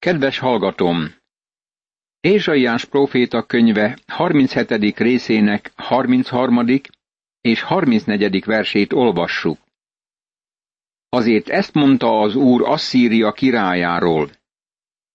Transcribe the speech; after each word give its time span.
Kedves 0.00 0.38
hallgatom! 0.38 1.14
Ézsaiás 2.20 2.84
próféta 2.84 3.42
könyve 3.42 3.98
37. 4.06 4.98
részének 4.98 5.72
33. 5.76 6.64
és 7.40 7.62
34. 7.62 8.44
versét 8.44 8.92
olvassuk. 8.92 9.58
Azért 11.08 11.48
ezt 11.48 11.74
mondta 11.74 12.20
az 12.20 12.34
úr 12.34 12.62
Asszíria 12.68 13.32
királyáról. 13.32 14.30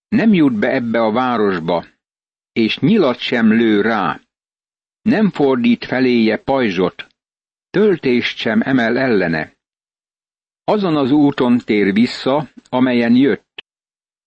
Nem 0.07 0.33
jut 0.33 0.59
be 0.59 0.71
ebbe 0.71 1.01
a 1.01 1.11
városba, 1.11 1.85
és 2.51 2.79
nyilat 2.79 3.19
sem 3.19 3.53
lő 3.53 3.81
rá. 3.81 4.19
Nem 5.01 5.29
fordít 5.29 5.85
feléje 5.85 6.37
pajzsot, 6.37 7.07
töltést 7.69 8.37
sem 8.37 8.61
emel 8.61 8.97
ellene. 8.97 9.53
Azon 10.63 10.95
az 10.95 11.11
úton 11.11 11.57
tér 11.57 11.93
vissza, 11.93 12.49
amelyen 12.69 13.15
jött, 13.15 13.52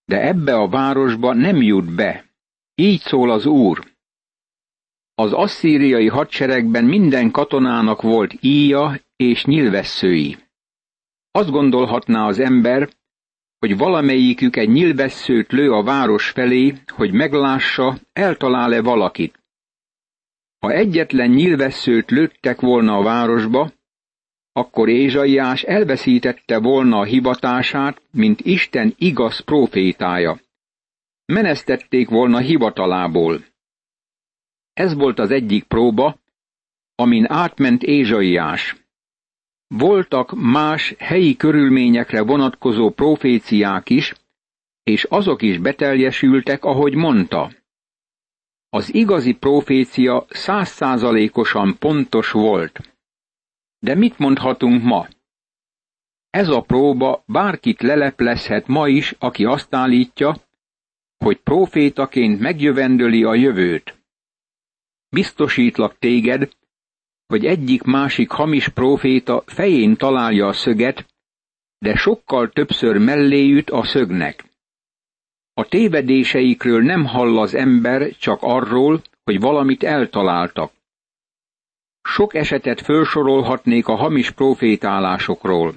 de 0.06 0.20
ebbe 0.26 0.54
a 0.54 0.68
városba 0.68 1.34
nem 1.34 1.62
jut 1.62 1.94
be. 1.94 2.24
Így 2.74 3.00
szól 3.00 3.30
az 3.30 3.46
Úr. 3.46 3.94
Az 5.14 5.32
asszíriai 5.32 6.08
hadseregben 6.08 6.84
minden 6.84 7.30
katonának 7.30 8.02
volt 8.02 8.34
íja 8.40 9.00
és 9.16 9.44
nyilvesszői. 9.44 10.36
Azt 11.30 11.50
gondolhatná 11.50 12.26
az 12.26 12.38
ember, 12.38 12.88
hogy 13.58 13.76
valamelyikük 13.76 14.56
egy 14.56 14.68
nyilvesszőt 14.68 15.52
lő 15.52 15.72
a 15.72 15.82
város 15.82 16.30
felé, 16.30 16.74
hogy 16.86 17.12
meglássa, 17.12 17.98
eltalál-e 18.12 18.82
valakit. 18.82 19.44
Ha 20.58 20.72
egyetlen 20.72 21.30
nyilvesszőt 21.30 22.10
lőttek 22.10 22.60
volna 22.60 22.96
a 22.96 23.02
városba, 23.02 23.70
akkor 24.56 24.88
Ézsaiás 24.88 25.62
elveszítette 25.62 26.58
volna 26.58 26.98
a 26.98 27.04
hivatását, 27.04 28.02
mint 28.10 28.40
Isten 28.40 28.94
igaz 28.98 29.40
profétája. 29.40 30.40
Menesztették 31.24 32.08
volna 32.08 32.38
hivatalából. 32.38 33.44
Ez 34.72 34.94
volt 34.94 35.18
az 35.18 35.30
egyik 35.30 35.64
próba, 35.64 36.18
amin 36.94 37.26
átment 37.28 37.82
Ézsaiás. 37.82 38.76
Voltak 39.66 40.32
más 40.34 40.94
helyi 40.98 41.36
körülményekre 41.36 42.22
vonatkozó 42.22 42.90
proféciák 42.90 43.90
is, 43.90 44.14
és 44.82 45.04
azok 45.04 45.42
is 45.42 45.58
beteljesültek, 45.58 46.64
ahogy 46.64 46.94
mondta. 46.94 47.50
Az 48.68 48.94
igazi 48.94 49.32
profécia 49.32 50.26
százszázalékosan 50.28 51.78
pontos 51.78 52.30
volt. 52.30 52.95
De 53.86 53.94
mit 53.94 54.18
mondhatunk 54.18 54.82
ma? 54.82 55.08
Ez 56.30 56.48
a 56.48 56.60
próba 56.60 57.22
bárkit 57.26 57.82
leleplezhet 57.82 58.66
ma 58.66 58.88
is, 58.88 59.14
aki 59.18 59.44
azt 59.44 59.74
állítja, 59.74 60.36
hogy 61.16 61.36
profétaként 61.36 62.40
megjövendöli 62.40 63.24
a 63.24 63.34
jövőt. 63.34 63.98
Biztosítlak 65.08 65.98
téged, 65.98 66.52
hogy 67.26 67.46
egyik-másik 67.46 68.30
hamis 68.30 68.68
proféta 68.68 69.42
fején 69.46 69.96
találja 69.96 70.46
a 70.46 70.52
szöget, 70.52 71.06
de 71.78 71.96
sokkal 71.96 72.50
többször 72.50 72.98
mellé 72.98 73.50
üt 73.50 73.70
a 73.70 73.84
szögnek. 73.84 74.44
A 75.52 75.68
tévedéseikről 75.68 76.82
nem 76.82 77.04
hall 77.04 77.38
az 77.38 77.54
ember 77.54 78.16
csak 78.16 78.38
arról, 78.42 79.02
hogy 79.24 79.40
valamit 79.40 79.82
eltaláltak. 79.82 80.72
Sok 82.08 82.34
esetet 82.34 82.80
felsorolhatnék 82.80 83.88
a 83.88 83.94
hamis 83.94 84.30
profétálásokról. 84.30 85.74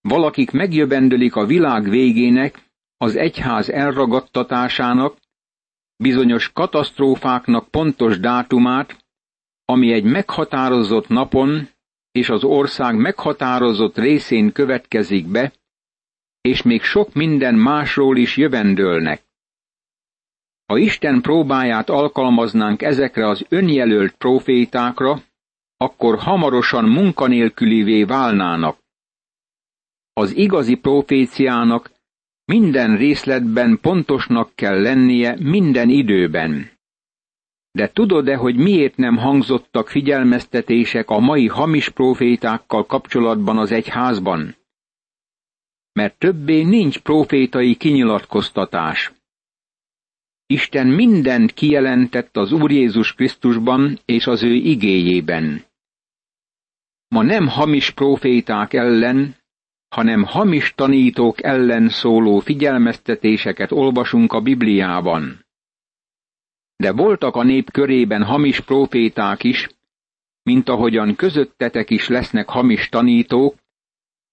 Valakik 0.00 0.50
megjövendölik 0.50 1.36
a 1.36 1.46
világ 1.46 1.88
végének, 1.88 2.62
az 2.96 3.16
egyház 3.16 3.70
elragadtatásának, 3.70 5.16
bizonyos 5.96 6.52
katasztrófáknak 6.52 7.68
pontos 7.68 8.18
dátumát, 8.18 9.04
ami 9.64 9.92
egy 9.92 10.04
meghatározott 10.04 11.08
napon 11.08 11.68
és 12.12 12.28
az 12.28 12.44
ország 12.44 12.96
meghatározott 12.96 13.98
részén 13.98 14.52
következik 14.52 15.26
be, 15.26 15.52
és 16.40 16.62
még 16.62 16.82
sok 16.82 17.12
minden 17.14 17.54
másról 17.54 18.16
is 18.16 18.36
jövendőlnek. 18.36 19.22
Ha 20.66 20.78
Isten 20.78 21.20
próbáját 21.20 21.90
alkalmaznánk 21.90 22.82
ezekre 22.82 23.28
az 23.28 23.46
önjelölt 23.48 24.12
profétákra, 24.12 25.22
akkor 25.76 26.18
hamarosan 26.18 26.84
munkanélkülivé 26.84 28.04
válnának. 28.04 28.78
Az 30.12 30.36
igazi 30.36 30.74
proféciának 30.74 31.90
minden 32.44 32.96
részletben 32.96 33.78
pontosnak 33.80 34.50
kell 34.54 34.82
lennie 34.82 35.36
minden 35.40 35.88
időben. 35.88 36.70
De 37.70 37.90
tudod-e, 37.90 38.36
hogy 38.36 38.56
miért 38.56 38.96
nem 38.96 39.16
hangzottak 39.16 39.88
figyelmeztetések 39.88 41.10
a 41.10 41.18
mai 41.18 41.46
hamis 41.46 41.88
profétákkal 41.88 42.86
kapcsolatban 42.86 43.58
az 43.58 43.72
egyházban? 43.72 44.56
Mert 45.92 46.18
többé 46.18 46.62
nincs 46.62 46.98
profétai 46.98 47.74
kinyilatkoztatás. 47.74 49.12
Isten 50.52 50.86
mindent 50.86 51.52
kijelentett 51.52 52.36
az 52.36 52.52
Úr 52.52 52.70
Jézus 52.70 53.14
Krisztusban 53.14 53.98
és 54.04 54.26
az 54.26 54.42
ő 54.42 54.54
igéjében. 54.54 55.64
Ma 57.08 57.22
nem 57.22 57.48
hamis 57.48 57.90
proféták 57.90 58.72
ellen, 58.72 59.36
hanem 59.88 60.24
hamis 60.24 60.72
tanítók 60.74 61.42
ellen 61.42 61.88
szóló 61.88 62.38
figyelmeztetéseket 62.38 63.72
olvasunk 63.72 64.32
a 64.32 64.40
Bibliában. 64.40 65.46
De 66.76 66.92
voltak 66.92 67.36
a 67.36 67.42
nép 67.42 67.70
körében 67.70 68.24
hamis 68.24 68.60
proféták 68.60 69.44
is, 69.44 69.68
mint 70.42 70.68
ahogyan 70.68 71.14
közöttetek 71.16 71.90
is 71.90 72.08
lesznek 72.08 72.48
hamis 72.48 72.88
tanítók, 72.88 73.54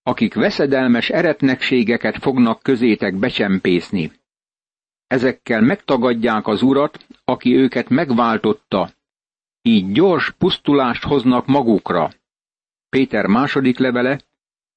akik 0.03 0.33
veszedelmes 0.33 1.09
eretnekségeket 1.09 2.17
fognak 2.17 2.63
közétek 2.63 3.15
becsempészni. 3.15 4.18
Ezekkel 5.09 5.61
megtagadják 5.61 6.47
az 6.47 6.61
urat, 6.61 7.05
aki 7.25 7.55
őket 7.55 7.89
megváltotta, 7.89 8.89
így 9.61 9.91
gyors 9.91 10.31
pusztulást 10.31 11.03
hoznak 11.03 11.45
magukra. 11.45 12.09
Péter 12.89 13.25
második 13.25 13.77
levele, 13.77 14.19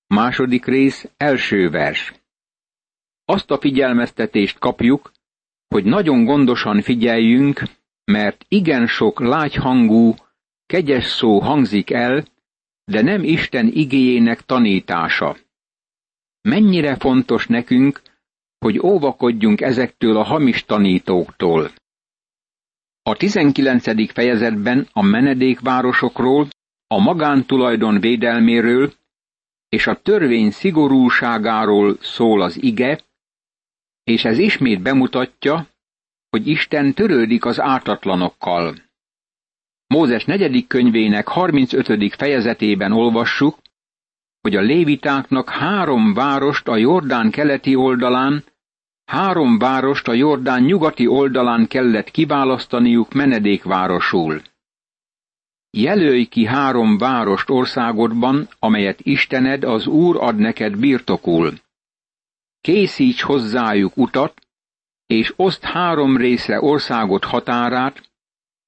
Második 0.06 0.64
rész, 0.64 1.08
első 1.16 1.70
vers. 1.70 2.12
Azt 3.24 3.50
a 3.50 3.58
figyelmeztetést 3.58 4.58
kapjuk, 4.58 5.12
hogy 5.68 5.84
nagyon 5.84 6.24
gondosan 6.24 6.80
figyeljünk, 6.82 7.62
mert 8.04 8.44
igen 8.48 8.86
sok 8.86 9.20
lágyhangú, 9.20 10.14
kegyes 10.66 11.04
szó 11.04 11.38
hangzik 11.40 11.90
el, 11.90 12.24
de 12.84 13.02
nem 13.02 13.22
Isten 13.22 13.66
igéjének 13.66 14.40
tanítása. 14.40 15.36
Mennyire 16.40 16.96
fontos 16.96 17.46
nekünk, 17.46 18.02
hogy 18.62 18.78
óvakodjunk 18.78 19.60
ezektől 19.60 20.16
a 20.16 20.22
hamis 20.22 20.64
tanítóktól. 20.64 21.70
A 23.02 23.16
19. 23.16 24.12
fejezetben 24.12 24.88
a 24.92 25.02
menedékvárosokról, 25.02 26.48
a 26.86 26.98
magántulajdon 26.98 28.00
védelméről 28.00 28.92
és 29.68 29.86
a 29.86 30.00
törvény 30.00 30.50
szigorúságáról 30.50 31.96
szól 32.00 32.42
az 32.42 32.62
ige, 32.62 33.00
és 34.04 34.24
ez 34.24 34.38
ismét 34.38 34.82
bemutatja, 34.82 35.66
hogy 36.30 36.46
Isten 36.46 36.94
törődik 36.94 37.44
az 37.44 37.60
ártatlanokkal. 37.60 38.74
Mózes 39.86 40.24
negyedik 40.24 40.66
könyvének 40.66 41.28
35. 41.28 42.14
fejezetében 42.14 42.92
olvassuk, 42.92 43.58
hogy 44.40 44.56
a 44.56 44.60
lévitáknak 44.60 45.50
három 45.50 46.14
várost 46.14 46.68
a 46.68 46.76
Jordán 46.76 47.30
keleti 47.30 47.74
oldalán, 47.74 48.44
három 49.12 49.58
várost 49.58 50.08
a 50.08 50.12
Jordán 50.12 50.62
nyugati 50.62 51.06
oldalán 51.06 51.66
kellett 51.66 52.10
kiválasztaniuk 52.10 53.12
menedékvárosul. 53.12 54.42
Jelölj 55.70 56.24
ki 56.24 56.44
három 56.44 56.98
várost 56.98 57.50
országodban, 57.50 58.48
amelyet 58.58 59.00
Istened 59.00 59.64
az 59.64 59.86
Úr 59.86 60.16
ad 60.20 60.36
neked 60.36 60.76
birtokul. 60.76 61.52
Készíts 62.60 63.22
hozzájuk 63.22 63.96
utat, 63.96 64.34
és 65.06 65.32
oszt 65.36 65.64
három 65.64 66.16
részre 66.16 66.60
országot 66.60 67.24
határát, 67.24 68.10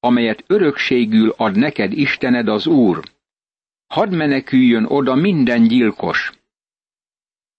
amelyet 0.01 0.45
örökségül 0.47 1.35
ad 1.37 1.57
neked 1.57 1.93
Istened 1.93 2.49
az 2.49 2.67
Úr. 2.67 3.03
Hadd 3.87 4.15
meneküljön 4.15 4.85
oda 4.85 5.15
minden 5.15 5.63
gyilkos. 5.69 6.33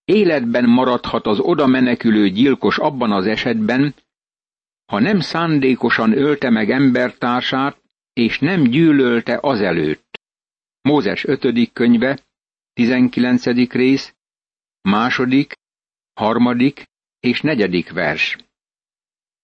Életben 0.05 0.69
maradhat 0.69 1.25
az 1.25 1.39
oda 1.39 1.65
menekülő 1.67 2.29
gyilkos 2.29 2.77
abban 2.77 3.11
az 3.11 3.25
esetben, 3.25 3.95
ha 4.85 4.99
nem 4.99 5.19
szándékosan 5.19 6.17
ölte 6.17 6.49
meg 6.49 6.69
embertársát, 6.69 7.81
és 8.13 8.39
nem 8.39 8.63
gyűlölte 8.63 9.39
azelőtt. 9.41 10.19
Mózes 10.81 11.23
5. 11.23 11.71
könyve, 11.73 12.19
19. 12.73 13.45
rész, 13.71 14.15
második, 14.81 15.53
harmadik 16.13 16.89
és 17.19 17.41
negyedik 17.41 17.91
vers. 17.91 18.37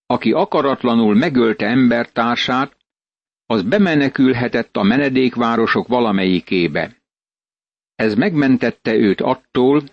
Aki 0.06 0.32
akaratlanul 0.32 1.16
megölte 1.16 1.66
embertársát, 1.66 2.78
az 3.46 3.64
bemenekülhetett 3.64 4.76
a 4.76 4.84
menedékvárosok 4.84 5.88
valamelyikébe. 5.88 6.98
Ez 7.96 8.16
megmentette 8.16 8.94
őt 8.94 9.22
attól, 9.22 9.84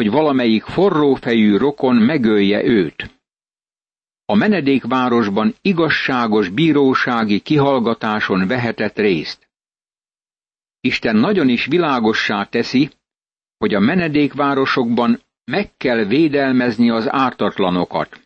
hogy 0.00 0.10
valamelyik 0.10 0.62
forrófejű 0.62 1.56
rokon 1.56 1.96
megölje 1.96 2.64
őt. 2.64 3.10
A 4.24 4.34
menedékvárosban 4.34 5.54
igazságos 5.62 6.48
bírósági 6.48 7.40
kihallgatáson 7.40 8.46
vehetett 8.46 8.96
részt. 8.96 9.48
Isten 10.80 11.16
nagyon 11.16 11.48
is 11.48 11.66
világossá 11.66 12.44
teszi, 12.44 12.90
hogy 13.58 13.74
a 13.74 13.80
menedékvárosokban 13.80 15.20
meg 15.44 15.76
kell 15.76 16.04
védelmezni 16.04 16.90
az 16.90 17.12
ártatlanokat. 17.12 18.20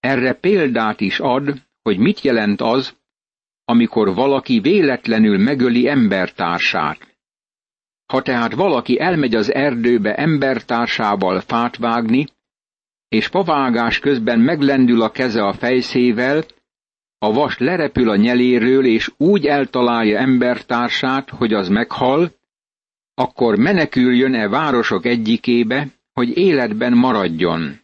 Erre 0.00 0.32
példát 0.34 1.00
is 1.00 1.20
ad, 1.20 1.62
hogy 1.82 1.98
mit 1.98 2.20
jelent 2.20 2.60
az, 2.60 2.96
amikor 3.64 4.14
valaki 4.14 4.60
véletlenül 4.60 5.38
megöli 5.38 5.88
embertársát. 5.88 7.11
Ha 8.06 8.22
tehát 8.22 8.54
valaki 8.54 9.00
elmegy 9.00 9.34
az 9.34 9.52
erdőbe 9.52 10.14
embertársával 10.14 11.40
fát 11.40 11.76
vágni, 11.76 12.26
és 13.08 13.28
pavágás 13.28 13.98
közben 13.98 14.40
meglendül 14.40 15.02
a 15.02 15.10
keze 15.10 15.44
a 15.44 15.52
fejszével, 15.52 16.44
a 17.18 17.32
vas 17.32 17.58
lerepül 17.58 18.08
a 18.08 18.16
nyeléről, 18.16 18.86
és 18.86 19.10
úgy 19.16 19.46
eltalálja 19.46 20.18
embertársát, 20.18 21.30
hogy 21.30 21.52
az 21.52 21.68
meghal, 21.68 22.32
akkor 23.14 23.56
meneküljön-e 23.56 24.48
városok 24.48 25.04
egyikébe, 25.04 25.88
hogy 26.12 26.36
életben 26.36 26.92
maradjon. 26.92 27.80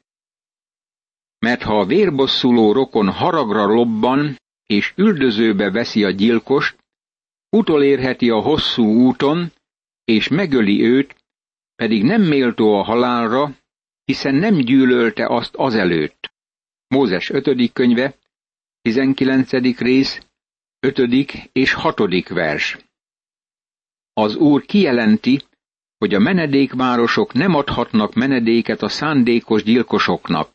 Mert 1.38 1.62
ha 1.62 1.80
a 1.80 1.86
vérbosszuló 1.86 2.72
rokon 2.72 3.10
haragra 3.10 3.64
lobban, 3.64 4.36
és 4.66 4.92
üldözőbe 4.96 5.70
veszi 5.70 6.04
a 6.04 6.10
gyilkost, 6.10 6.76
utolérheti 7.50 8.30
a 8.30 8.40
hosszú 8.40 8.84
úton, 8.84 9.52
és 10.08 10.28
megöli 10.28 10.82
őt, 10.82 11.16
pedig 11.74 12.02
nem 12.02 12.22
méltó 12.22 12.74
a 12.74 12.82
halálra, 12.82 13.56
hiszen 14.04 14.34
nem 14.34 14.54
gyűlölte 14.54 15.26
azt 15.26 15.54
azelőtt. 15.54 16.32
Mózes 16.86 17.30
5. 17.30 17.72
könyve, 17.72 18.14
19. 18.82 19.78
rész, 19.78 20.20
5. 20.80 20.98
és 21.52 21.72
6. 21.72 22.28
vers. 22.28 22.78
Az 24.12 24.36
Úr 24.36 24.64
kijelenti, 24.64 25.42
hogy 25.98 26.14
a 26.14 26.18
menedékvárosok 26.18 27.32
nem 27.32 27.54
adhatnak 27.54 28.14
menedéket 28.14 28.82
a 28.82 28.88
szándékos 28.88 29.62
gyilkosoknak. 29.62 30.50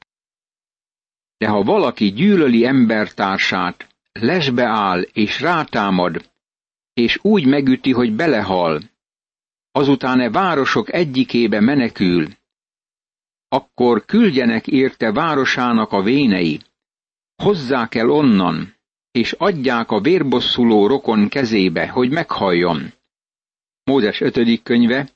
De 1.38 1.48
ha 1.48 1.64
valaki 1.64 2.12
gyűlöli 2.12 2.66
embertársát, 2.66 3.88
lesbe 4.12 4.66
áll 4.66 5.02
és 5.02 5.42
rátámad, 5.42 6.32
és 6.94 7.20
úgy 7.22 7.46
megüti, 7.46 7.92
hogy 7.92 8.14
belehal, 8.16 8.92
azután 9.76 10.20
e 10.20 10.30
városok 10.30 10.94
egyikébe 10.94 11.60
menekül, 11.60 12.28
akkor 13.48 14.06
küldjenek 14.06 14.68
érte 14.68 15.12
városának 15.12 15.92
a 15.92 16.02
vénei, 16.02 16.60
hozzák 17.36 17.96
el 17.96 18.10
onnan, 18.10 18.76
és 19.12 19.32
adják 19.32 19.92
a 19.92 20.02
vérbosszuló 20.02 20.88
rokon 20.88 21.30
kezébe, 21.30 21.88
hogy 21.88 22.10
meghalljon. 22.10 22.94
Mózes 23.84 24.22
5. 24.22 24.64
könyve, 24.64 25.10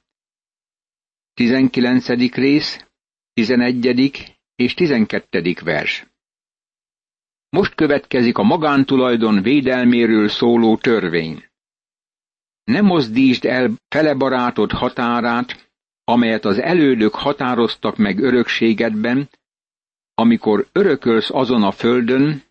19. 1.33 2.07
rész, 2.33 2.87
11. 3.33 4.35
és 4.55 4.73
12. 4.73 5.53
vers. 5.63 6.07
Most 7.49 7.75
következik 7.75 8.37
a 8.37 8.43
magántulajdon 8.43 9.41
védelméről 9.41 10.29
szóló 10.29 10.77
törvény. 10.77 11.45
Ne 12.71 12.81
mozdítsd 12.81 13.45
el 13.45 13.71
felebarátod 13.89 14.71
határát, 14.71 15.69
amelyet 16.03 16.45
az 16.45 16.57
elődök 16.57 17.15
határoztak 17.15 17.97
meg 17.97 18.19
örökségedben, 18.19 19.29
amikor 20.13 20.67
örökölsz 20.71 21.29
azon 21.29 21.63
a 21.63 21.71
földön, 21.71 22.43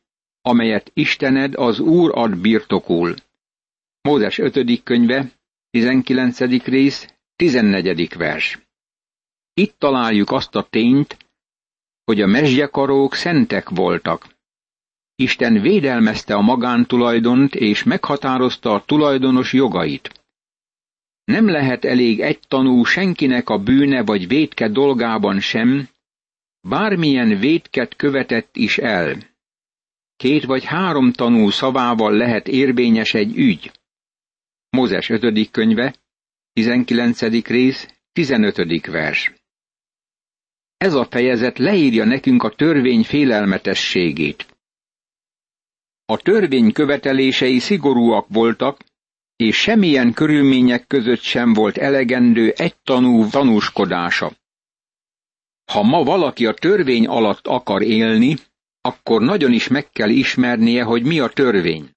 amelyet 0.43 0.91
Istened 0.95 1.55
az 1.55 1.81
Úr 1.81 2.11
ad 2.15 2.37
birtokul. 2.37 3.15
Mózes 4.01 4.39
5. 4.39 4.83
könyve, 4.83 5.31
19. 5.71 6.39
rész, 6.65 7.15
14. 7.37 8.17
vers. 8.17 8.59
Itt 9.55 9.75
találjuk 9.79 10.31
azt 10.31 10.55
a 10.55 10.67
tényt, 10.71 11.17
hogy 12.05 12.21
a 12.21 12.27
mezgyekarók 12.27 13.15
szentek 13.15 13.69
voltak. 13.69 14.36
Isten 15.19 15.61
védelmezte 15.61 16.35
a 16.35 16.41
magántulajdont 16.41 17.55
és 17.55 17.83
meghatározta 17.83 18.73
a 18.73 18.85
tulajdonos 18.85 19.53
jogait. 19.53 20.25
Nem 21.25 21.49
lehet 21.49 21.85
elég 21.85 22.21
egy 22.21 22.39
tanú 22.49 22.85
senkinek 22.85 23.49
a 23.49 23.59
bűne 23.59 24.05
vagy 24.05 24.29
vétke 24.29 24.69
dolgában 24.69 25.41
sem, 25.41 25.89
bármilyen 26.61 27.39
vétket 27.39 27.97
követett 27.97 28.57
is 28.57 28.79
el. 28.79 29.17
Két 30.17 30.45
vagy 30.45 30.65
három 30.65 31.13
tanú 31.13 31.51
szavával 31.51 32.13
lehet 32.13 32.49
érvényes 32.49 33.15
egy 33.15 33.37
ügy. 33.37 33.73
Mózes 34.71 35.09
5. 35.09 35.51
könyve, 35.51 35.95
19. 36.53 37.47
rész, 37.47 37.89
15. 38.13 38.87
vers. 38.87 39.33
Ez 40.77 40.95
a 40.95 41.05
fejezet 41.05 41.59
leírja 41.59 42.05
nekünk 42.05 42.43
a 42.43 42.55
törvény 42.55 43.03
félelmetességét. 43.03 44.56
A 46.09 46.17
törvény 46.17 46.73
követelései 46.73 47.59
szigorúak 47.59 48.27
voltak, 48.29 48.81
és 49.37 49.57
semmilyen 49.57 50.13
körülmények 50.13 50.87
között 50.87 51.21
sem 51.21 51.53
volt 51.53 51.77
elegendő 51.77 52.51
egy 52.57 52.77
tanú 52.77 53.29
tanúskodása. 53.29 54.33
Ha 55.73 55.83
ma 55.83 56.03
valaki 56.03 56.47
a 56.47 56.55
törvény 56.55 57.07
alatt 57.07 57.47
akar 57.47 57.83
élni, 57.83 58.37
akkor 58.81 59.23
nagyon 59.23 59.53
is 59.53 59.69
meg 59.69 59.91
kell 59.91 60.09
ismernie, 60.11 60.83
hogy 60.83 61.03
mi 61.03 61.21
a 61.21 61.29
törvény. 61.29 61.91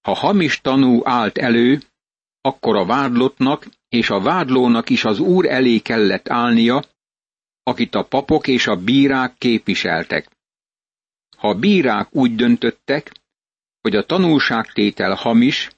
Ha 0.00 0.14
hamis 0.14 0.60
tanú 0.60 1.00
állt 1.04 1.38
elő, 1.38 1.80
akkor 2.40 2.76
a 2.76 2.84
vádlottnak 2.84 3.66
és 3.88 4.10
a 4.10 4.20
vádlónak 4.20 4.90
is 4.90 5.04
az 5.04 5.18
úr 5.18 5.46
elé 5.46 5.78
kellett 5.78 6.28
állnia, 6.28 6.84
akit 7.62 7.94
a 7.94 8.04
papok 8.04 8.46
és 8.46 8.66
a 8.66 8.76
bírák 8.76 9.34
képviseltek. 9.38 10.37
Ha 11.38 11.48
a 11.48 11.54
bírák 11.54 12.14
úgy 12.14 12.34
döntöttek, 12.34 13.12
hogy 13.80 13.96
a 13.96 14.04
tanúságtétel 14.04 15.14
hamis, 15.14 15.70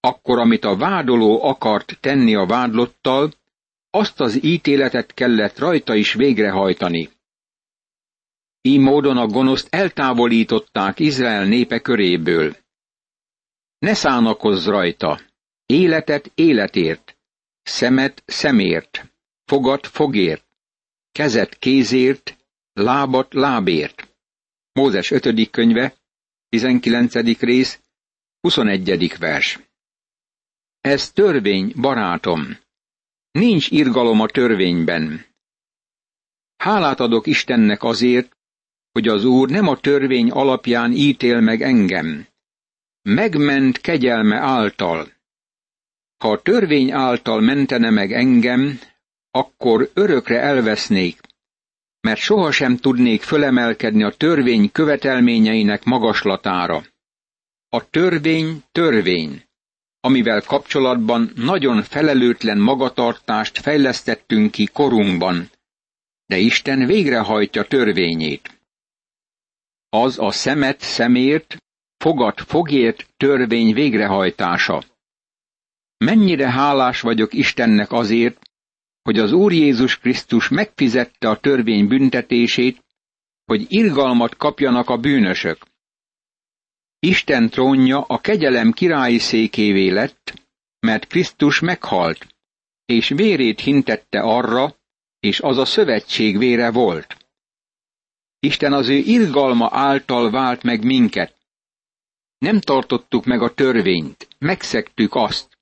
akkor 0.00 0.38
amit 0.38 0.64
a 0.64 0.76
vádoló 0.76 1.44
akart 1.44 1.98
tenni 2.00 2.34
a 2.34 2.46
vádlottal, 2.46 3.32
azt 3.90 4.20
az 4.20 4.44
ítéletet 4.44 5.14
kellett 5.14 5.58
rajta 5.58 5.94
is 5.94 6.12
végrehajtani. 6.12 7.10
Így 8.60 8.80
módon 8.80 9.16
a 9.16 9.26
gonoszt 9.26 9.74
eltávolították 9.74 10.98
Izrael 10.98 11.44
népe 11.44 11.80
köréből. 11.80 12.56
Ne 13.78 13.94
szánakozz 13.94 14.66
rajta, 14.66 15.20
életet 15.66 16.30
életért, 16.34 17.16
szemet 17.62 18.22
szemért, 18.26 19.12
fogat 19.44 19.86
fogért, 19.86 20.44
kezet 21.12 21.58
kézért, 21.58 22.36
lábat 22.72 23.34
lábért. 23.34 24.15
Mózes 24.76 25.10
5. 25.10 25.50
könyve, 25.50 25.94
19. 26.48 27.14
rész, 27.40 27.80
21. 28.40 29.18
vers. 29.18 29.60
Ez 30.80 31.12
törvény, 31.12 31.72
barátom. 31.80 32.58
Nincs 33.30 33.70
irgalom 33.70 34.20
a 34.20 34.26
törvényben. 34.26 35.26
Hálát 36.56 37.00
adok 37.00 37.26
Istennek 37.26 37.82
azért, 37.82 38.36
hogy 38.92 39.08
az 39.08 39.24
Úr 39.24 39.50
nem 39.50 39.68
a 39.68 39.80
törvény 39.80 40.30
alapján 40.30 40.92
ítél 40.92 41.40
meg 41.40 41.62
engem. 41.62 42.26
Megment 43.02 43.78
kegyelme 43.78 44.38
által. 44.38 45.12
Ha 46.16 46.30
a 46.30 46.42
törvény 46.42 46.92
által 46.92 47.40
mentene 47.40 47.90
meg 47.90 48.12
engem, 48.12 48.80
akkor 49.30 49.90
örökre 49.94 50.40
elvesznék, 50.40 51.20
mert 52.06 52.20
sohasem 52.20 52.76
tudnék 52.76 53.22
fölemelkedni 53.22 54.02
a 54.02 54.10
törvény 54.10 54.72
követelményeinek 54.72 55.84
magaslatára. 55.84 56.84
A 57.68 57.90
törvény 57.90 58.62
törvény, 58.72 59.42
amivel 60.00 60.40
kapcsolatban 60.40 61.32
nagyon 61.34 61.82
felelőtlen 61.82 62.58
magatartást 62.58 63.58
fejlesztettünk 63.58 64.50
ki 64.50 64.66
korunkban, 64.66 65.50
de 66.26 66.36
Isten 66.36 66.86
végrehajtja 66.86 67.64
törvényét. 67.64 68.60
Az 69.88 70.18
a 70.18 70.30
szemet 70.30 70.80
szemért, 70.80 71.56
fogat 71.96 72.40
fogért 72.40 73.06
törvény 73.16 73.74
végrehajtása. 73.74 74.84
Mennyire 75.98 76.50
hálás 76.50 77.00
vagyok 77.00 77.32
Istennek 77.32 77.92
azért, 77.92 78.45
hogy 79.06 79.18
az 79.18 79.32
Úr 79.32 79.52
Jézus 79.52 79.98
Krisztus 79.98 80.48
megfizette 80.48 81.28
a 81.28 81.40
törvény 81.40 81.88
büntetését, 81.88 82.84
hogy 83.44 83.66
irgalmat 83.68 84.36
kapjanak 84.36 84.88
a 84.88 84.96
bűnösök. 84.96 85.66
Isten 86.98 87.48
trónja 87.50 88.00
a 88.00 88.20
kegyelem 88.20 88.72
királyi 88.72 89.18
székévé 89.18 89.88
lett, 89.88 90.34
mert 90.80 91.06
Krisztus 91.06 91.60
meghalt, 91.60 92.26
és 92.84 93.08
vérét 93.08 93.60
hintette 93.60 94.20
arra, 94.20 94.76
és 95.20 95.40
az 95.40 95.58
a 95.58 95.64
szövetség 95.64 96.38
vére 96.38 96.70
volt. 96.70 97.16
Isten 98.38 98.72
az 98.72 98.88
ő 98.88 98.96
irgalma 98.96 99.68
által 99.72 100.30
vált 100.30 100.62
meg 100.62 100.84
minket. 100.84 101.34
Nem 102.38 102.60
tartottuk 102.60 103.24
meg 103.24 103.42
a 103.42 103.54
törvényt, 103.54 104.28
megszektük 104.38 105.14
azt. 105.14 105.55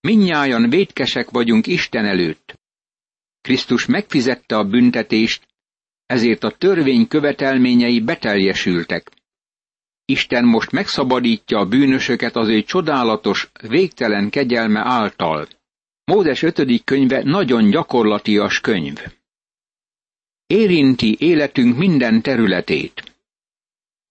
Minnyájan 0.00 0.70
vétkesek 0.70 1.30
vagyunk 1.30 1.66
Isten 1.66 2.04
előtt. 2.04 2.58
Krisztus 3.40 3.86
megfizette 3.86 4.56
a 4.56 4.64
büntetést, 4.64 5.48
ezért 6.06 6.44
a 6.44 6.50
törvény 6.50 7.08
követelményei 7.08 8.00
beteljesültek. 8.00 9.10
Isten 10.04 10.44
most 10.44 10.70
megszabadítja 10.70 11.58
a 11.58 11.66
bűnösöket 11.66 12.36
az 12.36 12.48
ő 12.48 12.62
csodálatos, 12.62 13.50
végtelen 13.68 14.30
kegyelme 14.30 14.80
által. 14.80 15.48
Mózes 16.04 16.42
5. 16.42 16.84
könyve 16.84 17.22
nagyon 17.22 17.70
gyakorlatias 17.70 18.60
könyv. 18.60 18.98
Érinti 20.46 21.16
életünk 21.18 21.76
minden 21.76 22.22
területét. 22.22 23.02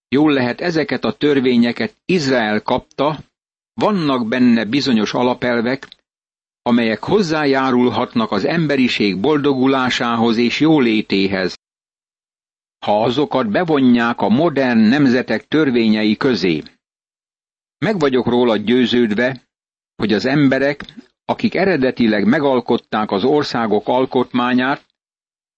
Jól 0.08 0.32
lehet 0.32 0.60
ezeket 0.60 1.04
a 1.04 1.12
törvényeket 1.12 1.94
Izrael 2.04 2.62
kapta, 2.62 3.18
vannak 3.80 4.28
benne 4.28 4.64
bizonyos 4.64 5.14
alapelvek, 5.14 5.88
amelyek 6.62 7.02
hozzájárulhatnak 7.02 8.30
az 8.30 8.44
emberiség 8.44 9.20
boldogulásához 9.20 10.36
és 10.36 10.60
jólétéhez, 10.60 11.58
ha 12.86 13.02
azokat 13.02 13.50
bevonják 13.50 14.20
a 14.20 14.28
modern 14.28 14.78
nemzetek 14.78 15.48
törvényei 15.48 16.16
közé. 16.16 16.62
Meg 17.78 17.98
vagyok 17.98 18.26
róla 18.26 18.56
győződve, 18.56 19.48
hogy 19.96 20.12
az 20.12 20.24
emberek, 20.24 20.84
akik 21.24 21.54
eredetileg 21.54 22.24
megalkották 22.24 23.10
az 23.10 23.24
országok 23.24 23.88
alkotmányát, 23.88 24.84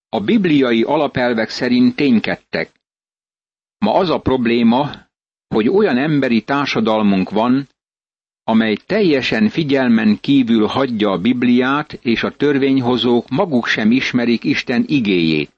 a 0.08 0.20
bibliai 0.20 0.82
alapelvek 0.82 1.48
szerint 1.48 1.96
ténykedtek. 1.96 2.72
Ma 3.78 3.94
az 3.94 4.10
a 4.10 4.20
probléma, 4.20 4.90
hogy 5.48 5.68
olyan 5.68 5.98
emberi 5.98 6.42
társadalmunk 6.42 7.30
van, 7.30 7.68
amely 8.44 8.74
teljesen 8.86 9.48
figyelmen 9.48 10.20
kívül 10.20 10.66
hagyja 10.66 11.10
a 11.10 11.18
Bibliát, 11.18 11.92
és 11.92 12.22
a 12.22 12.36
törvényhozók 12.36 13.28
maguk 13.28 13.66
sem 13.66 13.90
ismerik 13.90 14.44
Isten 14.44 14.84
igéjét. 14.86 15.50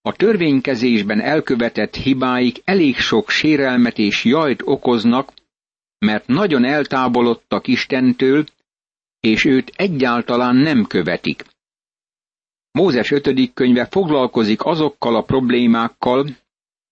A 0.00 0.12
törvénykezésben 0.12 1.20
elkövetett 1.20 1.94
hibáik 1.94 2.60
elég 2.64 2.96
sok 2.96 3.30
sérelmet 3.30 3.98
és 3.98 4.24
jajt 4.24 4.62
okoznak, 4.64 5.32
mert 5.98 6.26
nagyon 6.26 6.64
eltávolodtak 6.64 7.66
Istentől, 7.66 8.44
és 9.20 9.44
őt 9.44 9.72
egyáltalán 9.76 10.56
nem 10.56 10.86
követik. 10.86 11.44
Mózes 12.70 13.10
5. 13.10 13.54
könyve 13.54 13.86
foglalkozik 13.86 14.64
azokkal 14.64 15.16
a 15.16 15.22
problémákkal, 15.22 16.28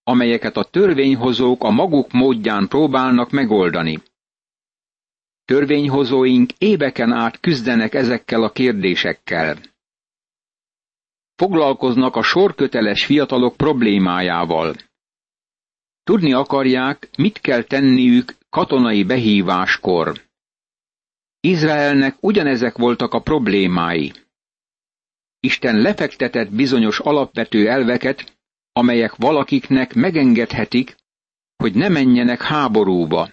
amelyeket 0.03 0.57
a 0.57 0.65
törvényhozók 0.65 1.65
a 1.65 1.71
maguk 1.71 2.13
módján 2.13 2.69
próbálnak 2.69 3.31
megoldani. 3.31 4.03
Törvényhozóink 5.45 6.51
éveken 6.59 7.13
át 7.13 7.41
küzdenek 7.41 7.95
ezekkel 7.95 8.43
a 8.43 8.51
kérdésekkel. 8.53 9.57
Foglalkoznak 11.37 12.17
a 12.17 12.23
sorköteles 12.23 13.05
fiatalok 13.05 13.57
problémájával. 13.57 14.75
Tudni 16.03 16.33
akarják, 16.33 17.09
mit 17.17 17.41
kell 17.41 17.63
tenniük 17.63 18.35
katonai 18.51 19.05
behíváskor. 19.05 20.21
Izraelnek 21.41 22.17
ugyanezek 22.21 22.77
voltak 22.77 23.15
a 23.15 23.21
problémái. 23.23 24.13
Isten 25.41 25.77
lefektetett 25.77 26.51
bizonyos 26.51 26.99
alapvető 27.01 27.69
elveket, 27.69 28.39
amelyek 28.73 29.15
valakiknek 29.17 29.95
megengedhetik, 29.95 30.97
hogy 31.57 31.75
ne 31.75 31.89
menjenek 31.89 32.43
háborúba. 32.43 33.31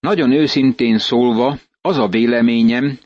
Nagyon 0.00 0.32
őszintén 0.32 0.98
szólva, 0.98 1.58
az 1.80 1.96
a 1.96 2.08
véleményem, 2.08 2.98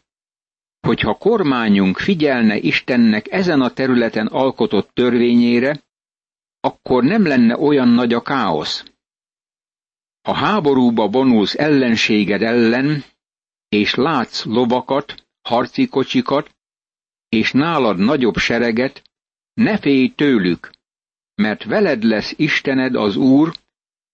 hogy 0.80 1.00
ha 1.00 1.14
kormányunk 1.14 1.98
figyelne 1.98 2.56
Istennek 2.56 3.32
ezen 3.32 3.60
a 3.60 3.70
területen 3.70 4.26
alkotott 4.26 4.90
törvényére, 4.92 5.82
akkor 6.60 7.04
nem 7.04 7.26
lenne 7.26 7.58
olyan 7.58 7.88
nagy 7.88 8.12
a 8.12 8.22
káosz. 8.22 8.84
Ha 10.22 10.34
háborúba 10.34 11.08
vonulsz 11.08 11.54
ellenséged 11.54 12.42
ellen, 12.42 13.04
és 13.68 13.94
látsz 13.94 14.44
lovakat, 14.44 15.26
harci 15.42 15.86
kocsikat, 15.86 16.54
és 17.28 17.52
nálad 17.52 17.98
nagyobb 17.98 18.36
sereget, 18.36 19.02
ne 19.54 19.78
félj 19.78 20.08
tőlük, 20.08 20.70
mert 21.34 21.64
veled 21.64 22.02
lesz 22.02 22.34
Istened 22.36 22.94
az 22.94 23.16
Úr, 23.16 23.52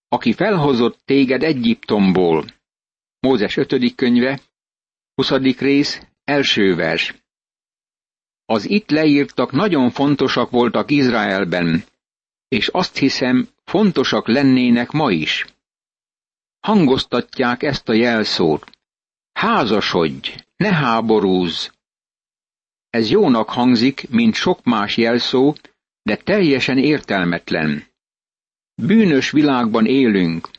aki 0.08 0.32
felhozott 0.32 0.98
téged 1.04 1.42
Egyiptomból. 1.42 2.44
Mózes 3.20 3.56
5. 3.56 3.94
könyve, 3.94 4.40
20. 5.14 5.30
rész, 5.58 6.00
első 6.24 6.74
vers. 6.74 7.14
Az 8.44 8.68
itt 8.68 8.90
leírtak 8.90 9.52
nagyon 9.52 9.90
fontosak 9.90 10.50
voltak 10.50 10.90
Izraelben, 10.90 11.84
és 12.48 12.68
azt 12.68 12.96
hiszem, 12.96 13.48
fontosak 13.64 14.28
lennének 14.28 14.90
ma 14.90 15.10
is. 15.10 15.46
Hangoztatják 16.60 17.62
ezt 17.62 17.88
a 17.88 17.92
jelszót. 17.92 18.70
Házasodj, 19.32 20.34
ne 20.56 20.74
háborúzz! 20.74 21.68
Ez 22.90 23.10
jónak 23.10 23.48
hangzik, 23.48 24.08
mint 24.10 24.34
sok 24.34 24.64
más 24.64 24.96
jelszó, 24.96 25.54
de 26.02 26.16
teljesen 26.16 26.78
értelmetlen. 26.78 27.84
Bűnös 28.74 29.30
világban 29.30 29.86
élünk, 29.86 30.50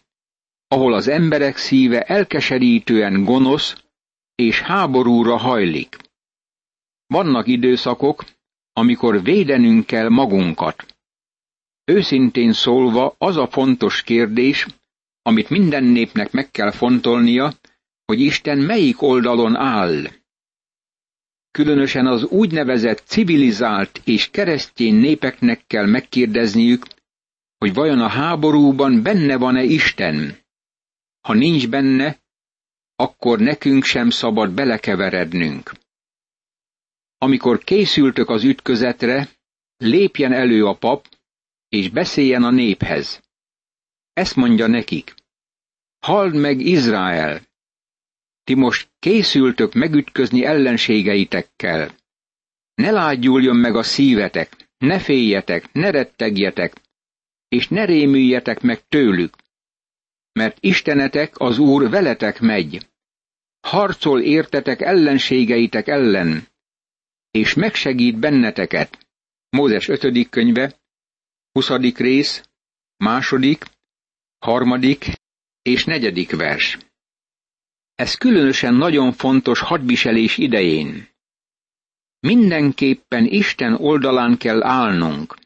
ahol 0.74 0.94
az 0.94 1.08
emberek 1.08 1.58
szíve 1.58 2.02
elkeserítően 2.02 3.24
gonosz 3.24 3.76
és 4.36 4.62
háborúra 4.62 5.38
hajlik. 5.38 5.98
Vannak 7.08 7.48
időszakok, 7.48 8.26
amikor 8.74 9.24
védenünk 9.24 9.86
kell 9.86 10.10
magunkat. 10.10 10.86
Őszintén 11.86 12.54
szólva 12.54 13.16
az 13.18 13.38
a 13.38 13.48
fontos 13.48 14.04
kérdés, 14.04 14.66
amit 15.22 15.50
minden 15.50 15.84
népnek 15.84 16.32
meg 16.32 16.52
kell 16.52 16.72
fontolnia, 16.72 17.54
hogy 18.06 18.20
Isten 18.20 18.58
melyik 18.58 19.02
oldalon 19.02 19.56
áll. 19.56 20.04
Különösen 21.52 22.08
az 22.08 22.24
úgynevezett 22.24 23.04
civilizált 23.06 24.02
és 24.04 24.30
keresztény 24.30 24.96
népeknek 24.96 25.64
kell 25.68 25.86
megkérdezniük, 25.86 26.86
hogy 27.58 27.74
vajon 27.74 28.00
a 28.02 28.08
háborúban 28.08 29.04
benne 29.04 29.38
van-e 29.38 29.64
Isten. 29.64 30.40
Ha 31.22 31.34
nincs 31.34 31.70
benne, 31.70 32.20
akkor 32.96 33.40
nekünk 33.40 33.84
sem 33.84 34.10
szabad 34.10 34.54
belekeverednünk. 34.54 35.72
Amikor 37.18 37.64
készültök 37.64 38.30
az 38.30 38.44
ütközetre, 38.44 39.30
lépjen 39.78 40.34
elő 40.34 40.66
a 40.66 40.78
pap, 40.78 41.08
és 41.70 41.90
beszéljen 41.90 42.44
a 42.44 42.52
néphez. 42.52 43.22
Ezt 44.14 44.36
mondja 44.36 44.68
nekik. 44.68 45.14
Halld 46.00 46.36
meg 46.36 46.60
Izrael! 46.60 47.42
Ti 48.44 48.54
most 48.54 48.90
készültök 49.00 49.74
megütközni 49.74 50.46
ellenségeitekkel. 50.46 51.96
Ne 52.74 52.92
lágyuljon 52.92 53.56
meg 53.56 53.76
a 53.76 53.84
szívetek, 53.84 54.70
ne 54.78 55.00
féljetek, 55.00 55.72
ne 55.72 55.90
rettegjetek, 55.90 56.82
és 57.48 57.68
ne 57.68 57.86
rémüljetek 57.86 58.62
meg 58.62 58.88
tőlük. 58.88 59.36
Mert 60.34 60.58
Istenetek 60.60 61.40
az 61.40 61.58
Úr 61.58 61.90
veletek 61.90 62.40
megy. 62.40 62.90
Harcol 63.60 64.22
értetek 64.22 64.82
ellenségeitek 64.82 65.88
ellen, 65.88 66.48
és 67.32 67.54
megsegít 67.54 68.20
benneteket. 68.20 69.08
Mózes 69.50 69.88
5. 69.88 70.30
könyve, 70.30 70.80
20. 71.52 71.70
rész, 71.96 72.44
második, 72.98 73.66
harmadik 74.40 75.06
és 75.62 75.86
negyedik 75.86 76.36
vers. 76.36 76.78
Ez 77.96 78.16
különösen 78.16 78.74
nagyon 78.74 79.12
fontos 79.12 79.60
hadviselés 79.60 80.38
idején. 80.38 81.10
Mindenképpen 82.20 83.26
Isten 83.26 83.74
oldalán 83.74 84.38
kell 84.38 84.64
állnunk. 84.64 85.38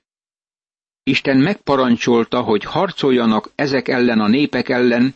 Isten 1.07 1.37
megparancsolta, 1.37 2.41
hogy 2.41 2.63
harcoljanak 2.63 3.51
ezek 3.55 3.87
ellen 3.87 4.19
a 4.19 4.27
népek 4.27 4.69
ellen, 4.69 5.15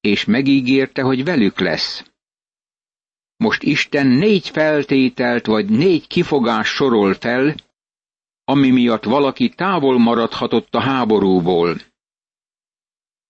és 0.00 0.24
megígérte, 0.24 1.02
hogy 1.02 1.24
velük 1.24 1.58
lesz. 1.58 2.04
Most 3.36 3.62
Isten 3.62 4.06
négy 4.06 4.48
feltételt 4.48 5.46
vagy 5.46 5.68
négy 5.68 6.06
kifogás 6.06 6.68
sorol 6.68 7.14
fel, 7.14 7.54
ami 8.44 8.70
miatt 8.70 9.04
valaki 9.04 9.48
távol 9.48 9.98
maradhatott 9.98 10.74
a 10.74 10.80
háborúból. 10.80 11.80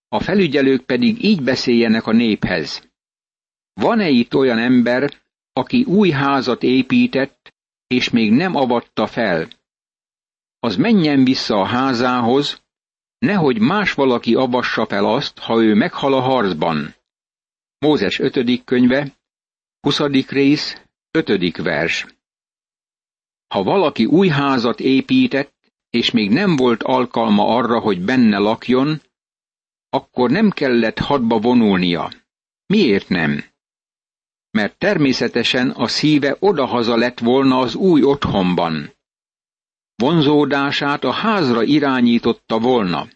A 0.09 0.21
felügyelők 0.21 0.85
pedig 0.85 1.25
így 1.25 1.43
beszéljenek 1.43 2.07
a 2.07 2.13
néphez. 2.13 2.91
Van-e 3.73 4.09
itt 4.09 4.35
olyan 4.35 4.59
ember, 4.59 5.21
aki 5.53 5.85
új 5.85 6.11
házat 6.11 6.63
épített, 6.63 7.55
és 7.87 8.11
még 8.11 8.33
nem 8.33 8.55
avatta 8.55 9.07
fel? 9.07 9.49
Az 10.62 10.76
menjen 10.76 11.25
vissza 11.25 11.61
a 11.61 11.64
házához, 11.64 12.62
nehogy 13.19 13.59
más 13.59 13.93
valaki 13.93 14.35
avassa 14.35 14.87
fel 14.87 15.05
azt, 15.05 15.38
ha 15.38 15.62
ő 15.62 15.75
meghal 15.75 16.14
a 16.14 16.21
harcban. 16.21 16.95
Mózes 17.79 18.19
5. 18.19 18.64
könyve, 18.64 19.19
20. 19.81 20.00
rész, 20.29 20.83
5. 21.11 21.57
vers. 21.57 22.07
Ha 23.55 23.62
valaki 23.62 24.05
új 24.05 24.29
házat 24.29 24.81
épített, 24.81 25.73
és 25.90 26.11
még 26.11 26.31
nem 26.31 26.57
volt 26.57 26.83
alkalma 26.83 27.57
arra, 27.57 27.79
hogy 27.79 28.00
benne 28.00 28.38
lakjon, 28.38 29.00
akkor 29.90 30.31
nem 30.31 30.50
kellett 30.50 30.99
hadba 30.99 31.38
vonulnia. 31.38 32.12
Miért 32.67 33.09
nem? 33.09 33.45
Mert 34.50 34.79
természetesen 34.79 35.71
a 35.71 35.87
szíve 35.87 36.37
odahaza 36.38 36.97
lett 36.97 37.19
volna 37.19 37.59
az 37.59 37.75
új 37.75 38.02
otthonban. 38.02 38.93
Vonzódását 40.00 41.04
a 41.04 41.12
házra 41.12 41.62
irányította 41.62 42.59
volna. 42.59 43.09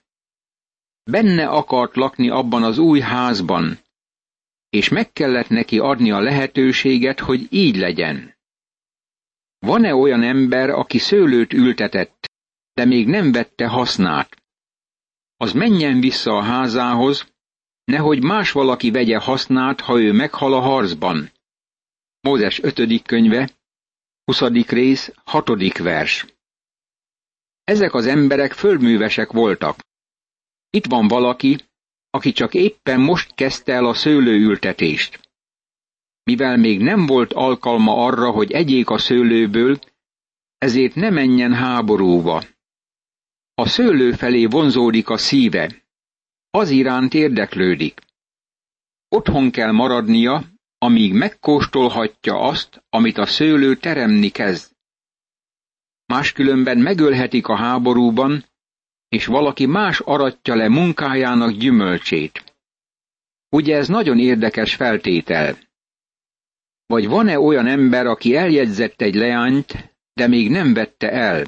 Benne 1.04 1.48
akart 1.48 1.96
lakni 1.96 2.28
abban 2.30 2.62
az 2.62 2.78
új 2.78 3.00
házban, 3.00 3.78
és 4.70 4.88
meg 4.88 5.12
kellett 5.12 5.48
neki 5.48 5.78
adni 5.78 6.10
a 6.10 6.20
lehetőséget, 6.20 7.20
hogy 7.20 7.46
így 7.50 7.76
legyen. 7.76 8.34
Van-e 9.58 9.94
olyan 9.94 10.22
ember, 10.22 10.70
aki 10.70 10.98
szőlőt 10.98 11.52
ültetett, 11.52 12.30
de 12.74 12.84
még 12.84 13.06
nem 13.06 13.32
vette 13.32 13.66
hasznát? 13.66 14.42
Az 15.36 15.52
menjen 15.52 16.00
vissza 16.00 16.36
a 16.36 16.42
házához, 16.42 17.32
nehogy 17.84 18.22
más 18.22 18.52
valaki 18.52 18.90
vegye 18.90 19.18
hasznát, 19.18 19.80
ha 19.80 20.00
ő 20.00 20.12
meghal 20.12 20.54
a 20.54 20.60
harcban. 20.60 21.30
Mózes 22.20 22.62
5. 22.62 23.02
könyve, 23.02 23.50
20. 24.24 24.40
rész, 24.68 25.12
6. 25.24 25.78
vers. 25.78 26.33
Ezek 27.64 27.94
az 27.94 28.06
emberek 28.06 28.52
földművesek 28.52 29.33
voltak. 29.33 29.78
Itt 30.71 30.87
van 30.87 31.09
valaki, 31.09 31.59
aki 32.11 32.33
csak 32.33 32.54
éppen 32.54 33.00
most 33.00 33.35
kezdte 33.35 33.73
el 33.73 33.85
a 33.85 33.94
szőlőültetést. 33.94 35.21
Mivel 36.23 36.56
még 36.56 36.80
nem 36.80 37.06
volt 37.06 37.33
alkalma 37.33 38.04
arra, 38.04 38.30
hogy 38.30 38.52
egyék 38.52 38.90
a 38.90 38.99
szőlőből, 38.99 39.78
ezért 40.59 40.94
ne 40.94 41.11
menjen 41.11 41.54
háborúba. 41.54 42.42
A 43.54 43.68
szőlő 43.68 44.12
felé 44.12 44.47
vonzódik 44.47 45.09
a 45.09 45.16
szíve, 45.16 45.85
az 46.50 46.71
iránt 46.71 47.14
érdeklődik. 47.14 48.00
Otthon 49.09 49.50
kell 49.50 49.73
maradnia, 49.73 50.44
amíg 50.78 51.12
megkóstolhatja 51.12 52.40
azt, 52.40 52.85
amit 52.88 53.18
a 53.18 53.26
szőlő 53.26 53.76
teremni 53.76 54.28
kezd. 54.28 54.74
Máskülönben 56.06 56.78
megölhetik 56.78 57.46
a 57.46 57.56
háborúban, 57.56 58.44
és 59.08 59.26
valaki 59.26 59.66
más 59.66 60.00
aratja 60.00 60.54
le 60.54 60.68
munkájának 60.68 61.50
gyümölcsét. 61.50 62.56
Ugye 63.49 63.76
ez 63.76 63.88
nagyon 63.88 64.18
érdekes 64.18 64.75
feltétel. 64.75 65.58
Vagy 66.87 67.08
van-e 67.08 67.38
olyan 67.38 67.66
ember, 67.66 68.06
aki 68.06 68.37
eljegyzett 68.37 69.00
egy 69.00 69.14
leányt, 69.14 69.92
de 70.12 70.26
még 70.26 70.50
nem 70.50 70.75
vette 70.75 71.11
el? 71.11 71.46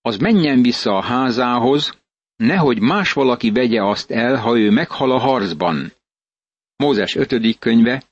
Az 0.00 0.16
menjen 0.16 0.62
vissza 0.62 0.96
a 0.96 1.02
házához, 1.02 1.98
nehogy 2.36 2.80
más 2.80 3.12
valaki 3.12 3.50
vegye 3.50 3.84
azt 3.84 4.10
el, 4.10 4.36
ha 4.36 4.58
ő 4.58 4.70
meghal 4.70 5.10
a 5.10 5.18
harcban. 5.18 5.92
Mózes 6.76 7.14
5. 7.14 7.58
könyve, 7.58 8.02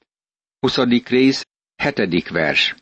20. 0.59 0.79
rész, 1.09 1.46
7. 1.83 2.29
vers. 2.29 2.75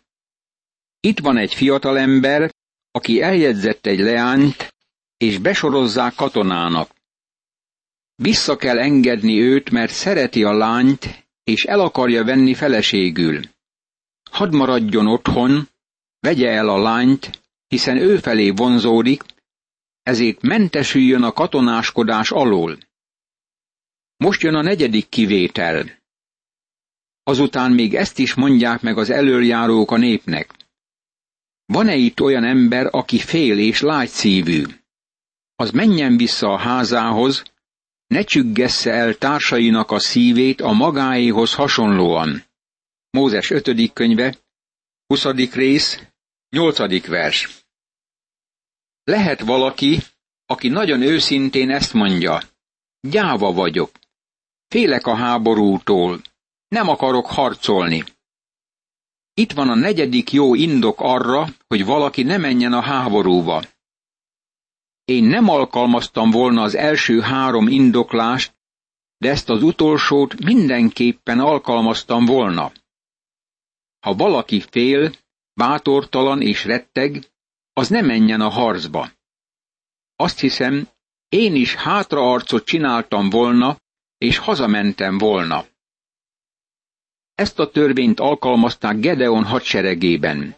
Itt 1.05 1.19
van 1.19 1.37
egy 1.37 1.55
fiatalember, 1.55 2.55
aki 2.91 3.23
eljegyzett 3.23 3.87
egy 3.87 3.99
leányt, 3.99 4.75
és 5.17 5.39
besorozzák 5.39 6.15
katonának. 6.15 6.91
Vissza 8.15 8.57
kell 8.57 8.79
engedni 8.79 9.41
őt, 9.41 9.71
mert 9.71 9.93
szereti 9.93 10.45
a 10.45 10.53
lányt, 10.53 11.27
és 11.43 11.65
el 11.65 11.81
akarja 11.81 12.25
venni 12.25 12.55
feleségül. 12.55 13.41
Hadd 14.31 14.55
maradjon 14.55 15.07
otthon, 15.07 15.69
vegye 16.21 16.51
el 16.51 16.69
a 16.69 16.79
lányt, 16.79 17.43
hiszen 17.69 17.97
ő 17.97 18.17
felé 18.19 18.51
vonzódik, 18.51 19.23
ezért 20.03 20.43
mentesüljön 20.43 21.23
a 21.23 21.33
katonáskodás 21.33 22.31
alól. 22.31 22.79
Most 24.17 24.43
jön 24.43 24.55
a 24.55 24.63
negyedik 24.63 25.09
kivétel. 25.09 25.85
Azután 27.23 27.73
még 27.73 27.95
ezt 27.95 28.19
is 28.19 28.35
mondják 28.35 28.81
meg 28.81 28.99
az 28.99 29.11
előjárók 29.11 29.91
a 29.91 29.97
népnek. 29.97 30.54
Van-e 31.67 31.95
itt 31.95 32.21
olyan 32.21 32.45
ember, 32.45 32.89
aki 32.91 33.19
fél 33.19 33.59
és 33.59 33.81
lágy 33.81 34.09
szívű? 34.09 34.65
az 35.57 35.71
menjen 35.71 36.17
vissza 36.17 36.53
a 36.53 36.59
házához, 36.59 37.43
ne 38.07 38.23
csüggessze 38.23 38.91
el 38.91 39.15
társainak 39.15 39.91
a 39.91 39.99
szívét 39.99 40.61
a 40.61 40.73
magáéhoz 40.73 41.55
hasonlóan. 41.55 42.45
Mózes 43.11 43.51
5. 43.51 43.93
könyve, 43.93 44.37
20. 45.07 45.25
rész, 45.53 46.03
8. 46.49 47.07
vers. 47.07 47.65
Lehet 49.05 49.41
valaki, 49.41 49.99
aki 50.47 50.69
nagyon 50.69 51.03
őszintén 51.03 51.71
ezt 51.71 51.93
mondja, 51.93 52.43
gyáva 53.01 53.53
vagyok, 53.53 53.91
félek 54.69 55.07
a 55.07 55.17
háborútól, 55.17 56.21
nem 56.69 56.89
akarok 56.89 57.27
harcolni. 57.27 58.05
Itt 59.35 59.53
van 59.53 59.69
a 59.69 59.75
negyedik 59.75 60.33
jó 60.33 60.55
indok 60.55 61.01
arra, 61.01 61.47
hogy 61.67 61.85
valaki 61.85 62.23
ne 62.23 62.37
menjen 62.37 62.73
a 62.73 62.81
háborúba. 62.81 63.63
Én 65.05 65.25
nem 65.25 65.49
alkalmaztam 65.49 66.31
volna 66.31 66.63
az 66.63 66.75
első 66.75 67.21
három 67.21 67.69
indoklást, 67.69 68.55
de 69.19 69.31
ezt 69.31 69.49
az 69.49 69.63
utolsót 69.63 70.45
mindenképpen 70.45 71.41
alkalmaztam 71.41 72.25
volna. 72.25 72.73
Ha 74.01 74.15
valaki 74.15 74.61
fél, 74.61 75.13
bátortalan 75.55 76.43
és 76.43 76.65
retteg, 76.65 77.33
az 77.73 77.89
ne 77.89 78.01
menjen 78.01 78.41
a 78.41 78.49
harcba. 78.49 79.11
Azt 80.17 80.41
hiszem, 80.41 80.89
én 81.29 81.55
is 81.55 81.75
hátraarcot 81.75 82.65
csináltam 82.65 83.31
volna, 83.31 83.77
és 84.19 84.39
hazamentem 84.39 85.19
volna. 85.19 85.67
Ezt 87.35 87.59
a 87.59 87.71
törvényt 87.71 88.21
alkalmazták 88.21 88.99
Gedeon 88.99 89.45
hadseregében. 89.45 90.57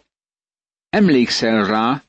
Emlékszel 0.89 1.65
rá, 1.65 2.03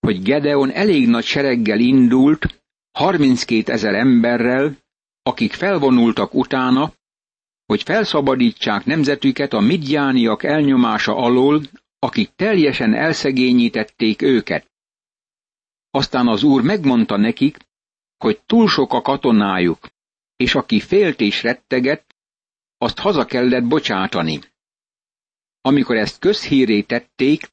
hogy 0.00 0.22
Gedeon 0.22 0.70
elég 0.70 1.08
nagy 1.08 1.24
sereggel 1.24 1.80
indult, 1.80 2.62
32 2.92 3.72
ezer 3.72 3.94
emberrel, 3.94 4.76
akik 5.22 5.52
felvonultak 5.52 6.34
utána, 6.34 6.92
hogy 7.66 7.82
felszabadítsák 7.82 8.84
nemzetüket 8.84 9.52
a 9.52 9.60
midjániak 9.60 10.42
elnyomása 10.42 11.16
alól, 11.16 11.62
akik 11.98 12.30
teljesen 12.36 12.94
elszegényítették 12.94 14.22
őket. 14.22 14.70
Aztán 15.90 16.28
az 16.28 16.42
úr 16.42 16.62
megmondta 16.62 17.16
nekik, 17.16 17.56
hogy 18.16 18.40
túl 18.46 18.68
sok 18.68 18.92
a 18.92 19.02
katonájuk, 19.02 19.88
és 20.36 20.54
aki 20.54 20.80
félt 20.80 21.20
és 21.20 21.42
rettegett, 21.42 22.07
azt 22.78 22.98
haza 22.98 23.24
kellett 23.24 23.64
bocsátani. 23.64 24.40
Amikor 25.60 25.96
ezt 25.96 26.18
közhíré 26.18 26.82
tették, 26.82 27.50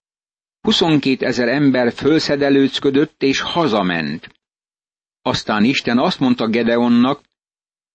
22 0.62 1.26
ezer 1.26 1.48
ember 1.48 1.94
fölszedelőcködött 1.94 3.24
és 3.24 3.40
hazament. 3.40 4.30
Aztán 5.22 5.64
Isten 5.64 5.98
azt 5.98 6.20
mondta 6.20 6.48
Gedeonnak, 6.48 7.22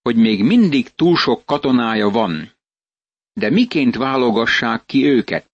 hogy 0.02 0.16
még 0.16 0.44
mindig 0.44 0.88
túl 0.88 1.16
sok 1.16 1.44
katonája 1.44 2.08
van. 2.08 2.54
De 3.32 3.50
miként 3.50 3.96
válogassák 3.96 4.84
ki 4.86 5.04
őket? 5.04 5.50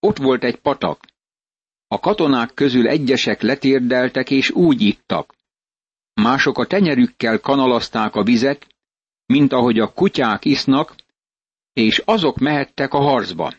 Ott 0.00 0.16
volt 0.16 0.44
egy 0.44 0.56
patak. 0.56 1.04
A 1.88 2.00
katonák 2.00 2.54
közül 2.54 2.88
egyesek 2.88 3.42
letérdeltek 3.42 4.30
és 4.30 4.50
úgy 4.50 4.80
ittak. 4.80 5.34
Mások 6.14 6.58
a 6.58 6.66
tenyerükkel 6.66 7.40
kanalazták 7.40 8.14
a 8.14 8.22
vizet, 8.22 8.75
mint 9.26 9.52
ahogy 9.52 9.78
a 9.78 9.92
kutyák 9.92 10.44
isznak, 10.44 10.94
és 11.72 12.02
azok 12.04 12.38
mehettek 12.38 12.92
a 12.92 13.00
harcba. 13.00 13.52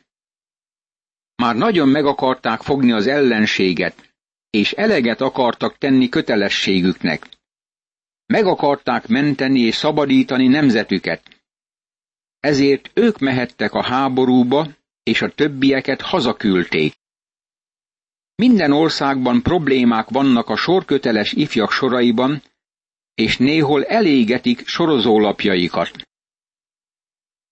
Már 1.35 1.55
nagyon 1.55 1.87
meg 1.87 2.05
akarták 2.05 2.61
fogni 2.61 2.91
az 2.91 3.07
ellenséget, 3.07 4.13
és 4.49 4.71
eleget 4.71 5.21
akartak 5.21 5.77
tenni 5.77 6.09
kötelességüknek. 6.09 7.29
Meg 8.25 8.45
akarták 8.45 9.07
menteni 9.07 9.59
és 9.59 9.75
szabadítani 9.75 10.47
nemzetüket. 10.47 11.35
ezért 12.39 12.91
ők 12.93 13.19
mehettek 13.19 13.73
a 13.73 13.83
háborúba, 13.83 14.67
és 15.03 15.21
a 15.21 15.29
többieket 15.29 16.01
hazaküldték. 16.01 16.93
Minden 18.35 18.71
országban 18.71 19.41
problémák 19.41 20.09
vannak 20.09 20.49
a 20.49 20.55
sorköteles 20.55 21.33
ifjak 21.33 21.71
soraiban, 21.71 22.41
és 23.17 23.37
néhol 23.37 23.85
elégetik 23.85 24.67
sorozólapjaikat. 24.67 25.91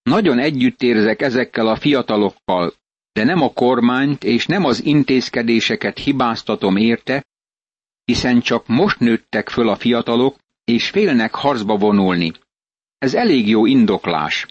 Nagyon 0.04 0.40
együttérzek 0.40 1.22
ezekkel 1.22 1.68
a 1.68 1.76
fiatalokkal, 1.76 2.74
de 3.12 3.24
nem 3.24 3.42
a 3.42 3.54
kormányt 3.54 4.24
és 4.24 4.46
nem 4.46 4.64
az 4.64 4.84
intézkedéseket 4.84 5.98
hibáztatom 5.98 6.76
érte, 6.78 7.26
hiszen 8.04 8.40
csak 8.42 8.68
most 8.68 9.00
nőttek 9.00 9.50
föl 9.50 9.70
a 9.70 9.76
fiatalok, 9.76 10.40
és 10.64 10.90
félnek 10.90 11.36
harcba 11.36 11.78
vonulni. 11.78 12.32
Ez 12.98 13.14
elég 13.14 13.48
jó 13.48 13.66
indoklás. 13.66 14.46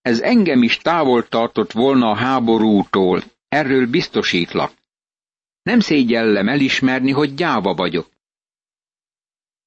Ez 0.00 0.20
engem 0.20 0.62
is 0.62 0.78
távol 0.78 1.28
tartott 1.28 1.72
volna 1.72 2.10
a 2.10 2.16
háborútól, 2.16 3.22
erről 3.48 3.86
biztosítlak. 3.86 4.72
Nem 5.62 5.80
szégyellem 5.80 6.48
elismerni, 6.48 7.10
hogy 7.10 7.34
gyáva 7.34 7.74
vagyok. 7.74 8.13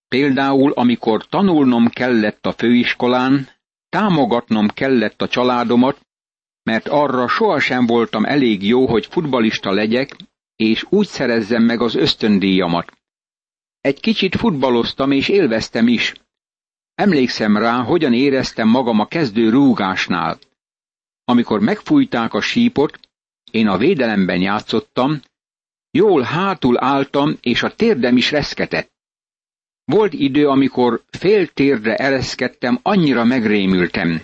Például, 0.07 0.71
amikor 0.71 1.25
tanulnom 1.25 1.89
kellett 1.89 2.45
a 2.45 2.51
főiskolán, 2.51 3.49
támogatnom 3.89 4.67
kellett 4.67 5.21
a 5.21 5.27
családomat, 5.27 6.05
mert 6.63 6.87
arra 6.87 7.27
sohasem 7.27 7.85
voltam 7.85 8.25
elég 8.25 8.63
jó, 8.63 8.87
hogy 8.87 9.05
futbalista 9.05 9.71
legyek, 9.71 10.15
és 10.55 10.85
úgy 10.89 11.07
szerezzem 11.07 11.63
meg 11.63 11.81
az 11.81 11.95
ösztöndíjamat. 11.95 12.91
Egy 13.81 13.99
kicsit 13.99 14.35
futballoztam 14.35 15.11
és 15.11 15.27
élveztem 15.27 15.87
is. 15.87 16.13
Emlékszem 16.95 17.57
rá, 17.57 17.83
hogyan 17.83 18.13
éreztem 18.13 18.67
magam 18.67 18.99
a 18.99 19.07
kezdő 19.07 19.49
rúgásnál. 19.49 20.39
Amikor 21.23 21.59
megfújták 21.59 22.33
a 22.33 22.41
sípot, 22.41 22.99
én 23.51 23.67
a 23.67 23.77
védelemben 23.77 24.41
játszottam, 24.41 25.21
jól 25.91 26.21
hátul 26.21 26.83
álltam, 26.83 27.37
és 27.41 27.63
a 27.63 27.75
térdem 27.75 28.17
is 28.17 28.31
reszketett. 28.31 28.91
Volt 29.91 30.13
idő, 30.13 30.47
amikor 30.47 31.03
fél 31.09 31.47
térdre 31.47 31.95
ereszkedtem, 31.95 32.79
annyira 32.81 33.23
megrémültem. 33.23 34.21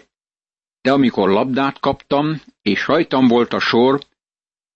De 0.82 0.92
amikor 0.92 1.30
labdát 1.30 1.80
kaptam, 1.80 2.42
és 2.62 2.88
rajtam 2.88 3.28
volt 3.28 3.54
a 3.54 3.60
sor, 3.60 4.06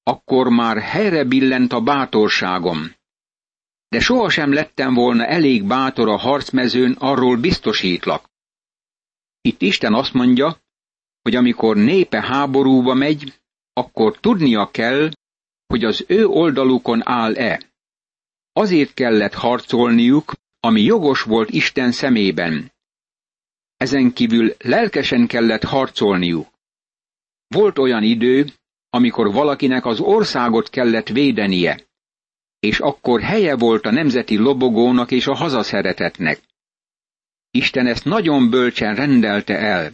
akkor 0.03 0.47
már 0.49 0.77
helyre 0.77 1.23
billent 1.23 1.73
a 1.73 1.81
bátorságom. 1.81 2.93
De 3.89 3.99
sohasem 3.99 4.53
lettem 4.53 4.93
volna 4.93 5.25
elég 5.25 5.67
bátor 5.67 6.07
a 6.09 6.17
harcmezőn, 6.17 6.91
arról 6.91 7.37
biztosítlak. 7.37 8.29
Itt 9.41 9.61
Isten 9.61 9.93
azt 9.93 10.13
mondja, 10.13 10.57
hogy 11.21 11.35
amikor 11.35 11.75
népe 11.75 12.21
háborúba 12.21 12.93
megy, 12.93 13.39
akkor 13.73 14.19
tudnia 14.19 14.71
kell, 14.71 15.11
hogy 15.65 15.83
az 15.83 16.05
ő 16.07 16.25
oldalukon 16.25 17.07
áll-e. 17.07 17.61
Azért 18.53 18.93
kellett 18.93 19.33
harcolniuk, 19.33 20.33
ami 20.67 20.81
jogos 20.81 21.21
volt 21.21 21.49
Isten 21.49 21.91
szemében. 21.91 22.71
Ezen 23.77 24.13
kívül 24.13 24.55
lelkesen 24.57 25.27
kellett 25.27 25.63
harcolniuk. 25.63 26.47
Volt 27.47 27.77
olyan 27.77 28.03
idő, 28.03 28.51
amikor 28.89 29.31
valakinek 29.31 29.85
az 29.85 29.99
országot 29.99 30.69
kellett 30.69 31.07
védenie, 31.07 31.81
és 32.59 32.79
akkor 32.79 33.21
helye 33.21 33.55
volt 33.55 33.85
a 33.85 33.91
nemzeti 33.91 34.37
lobogónak 34.37 35.11
és 35.11 35.27
a 35.27 35.35
hazaszeretetnek. 35.35 36.41
Isten 37.51 37.87
ezt 37.87 38.05
nagyon 38.05 38.49
bölcsen 38.49 38.95
rendelte 38.95 39.57
el. 39.57 39.91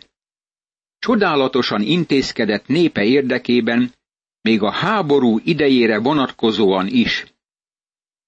Csodálatosan 1.00 1.82
intézkedett 1.82 2.68
népe 2.68 3.04
érdekében, 3.04 3.94
még 4.42 4.62
a 4.62 4.72
háború 4.72 5.40
idejére 5.44 6.00
vonatkozóan 6.00 6.88
is. 6.88 7.26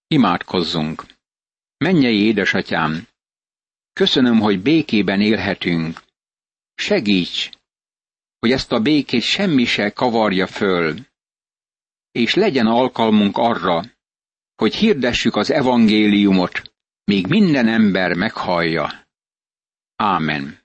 Imádkozzunk! 0.08 1.15
Mennyei 1.86 2.26
édesatyám! 2.26 3.08
Köszönöm, 3.94 4.40
hogy 4.40 4.62
békében 4.62 5.22
élhetünk. 5.22 6.02
Segíts, 6.76 7.50
hogy 8.40 8.52
ezt 8.52 8.72
a 8.72 8.80
békét 8.80 9.22
semmi 9.22 9.66
se 9.66 9.90
kavarja 9.90 10.48
föl, 10.48 10.96
és 12.12 12.34
legyen 12.34 12.66
alkalmunk 12.66 13.38
arra, 13.38 13.84
hogy 14.56 14.76
hirdessük 14.76 15.36
az 15.36 15.52
evangéliumot, 15.52 16.74
míg 17.04 17.28
minden 17.28 17.68
ember 17.68 18.14
meghallja. 18.14 19.08
Ámen. 19.96 20.65